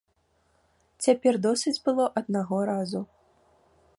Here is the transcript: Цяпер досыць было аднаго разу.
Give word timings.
Цяпер 1.07 1.33
досыць 1.47 1.75
было 1.89 2.05
аднаго 2.21 2.57
разу. 2.73 3.01